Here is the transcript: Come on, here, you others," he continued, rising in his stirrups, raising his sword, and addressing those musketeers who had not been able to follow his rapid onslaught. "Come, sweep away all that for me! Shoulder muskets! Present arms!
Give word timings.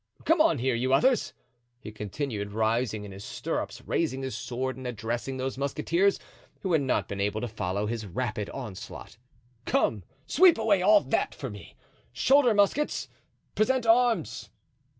Come 0.25 0.41
on, 0.41 0.57
here, 0.57 0.73
you 0.73 0.93
others," 0.93 1.31
he 1.79 1.91
continued, 1.91 2.53
rising 2.53 3.05
in 3.05 3.11
his 3.11 3.23
stirrups, 3.23 3.81
raising 3.85 4.23
his 4.23 4.35
sword, 4.35 4.75
and 4.75 4.87
addressing 4.87 5.37
those 5.37 5.59
musketeers 5.59 6.17
who 6.61 6.73
had 6.73 6.81
not 6.81 7.07
been 7.07 7.21
able 7.21 7.39
to 7.39 7.47
follow 7.47 7.85
his 7.85 8.07
rapid 8.07 8.49
onslaught. 8.49 9.17
"Come, 9.67 10.03
sweep 10.25 10.57
away 10.57 10.81
all 10.81 11.01
that 11.01 11.35
for 11.35 11.51
me! 11.51 11.75
Shoulder 12.13 12.55
muskets! 12.55 13.09
Present 13.53 13.85
arms! 13.85 14.49